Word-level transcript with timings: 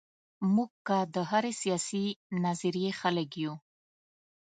موږ 0.55 0.71
که 0.87 0.97
د 1.15 1.17
هرې 1.31 1.51
سیاسي 1.61 2.05
نظریې 2.43 2.91
خلک 2.99 3.29
یو. 3.43 3.53